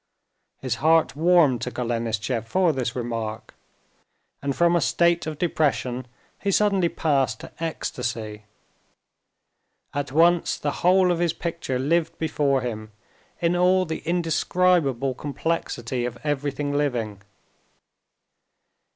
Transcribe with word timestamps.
His 0.61 0.75
heart 0.81 1.15
warmed 1.15 1.61
to 1.61 1.69
Golenishtchev 1.69 2.47
for 2.47 2.73
this 2.73 2.95
remark, 2.95 3.53
and 4.41 4.55
from 4.55 4.75
a 4.75 4.81
state 4.81 5.27
of 5.27 5.37
depression 5.37 6.07
he 6.39 6.49
suddenly 6.49 6.89
passed 6.89 7.41
to 7.41 7.51
ecstasy. 7.63 8.45
At 9.93 10.11
once 10.11 10.57
the 10.57 10.71
whole 10.81 11.11
of 11.11 11.19
his 11.19 11.33
picture 11.33 11.77
lived 11.77 12.17
before 12.17 12.61
him 12.61 12.91
in 13.41 13.55
all 13.55 13.85
the 13.85 13.99
indescribable 13.99 15.13
complexity 15.13 16.05
of 16.05 16.17
everything 16.23 16.73
living. 16.73 17.21